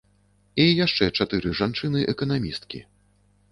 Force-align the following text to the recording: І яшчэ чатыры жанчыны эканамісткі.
І 0.63 0.65
яшчэ 0.85 1.09
чатыры 1.19 1.53
жанчыны 1.61 1.99
эканамісткі. 2.17 2.85